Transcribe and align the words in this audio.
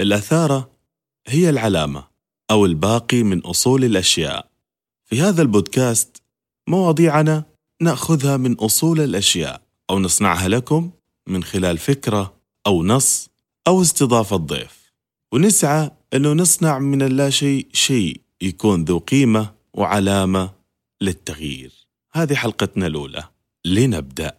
الأثارة 0.00 0.70
هي 1.26 1.50
العلامة 1.50 2.04
أو 2.50 2.66
الباقي 2.66 3.22
من 3.22 3.40
أصول 3.40 3.84
الأشياء. 3.84 4.50
في 5.04 5.20
هذا 5.20 5.42
البودكاست 5.42 6.22
مواضيعنا 6.68 7.44
نأخذها 7.82 8.36
من 8.36 8.54
أصول 8.54 9.00
الأشياء 9.00 9.62
أو 9.90 9.98
نصنعها 9.98 10.48
لكم 10.48 10.90
من 11.26 11.44
خلال 11.44 11.78
فكرة 11.78 12.34
أو 12.66 12.82
نص 12.82 13.28
أو 13.68 13.82
استضافة 13.82 14.36
ضيف. 14.36 14.92
ونسعى 15.32 15.90
أنه 16.14 16.32
نصنع 16.32 16.78
من 16.78 17.02
اللاشيء 17.02 17.66
شيء 17.72 18.20
يكون 18.42 18.84
ذو 18.84 18.98
قيمة 18.98 19.54
وعلامة 19.74 20.50
للتغيير. 21.00 21.72
هذه 22.12 22.34
حلقتنا 22.34 22.86
الأولى. 22.86 23.24
لنبدأ. 23.64 24.38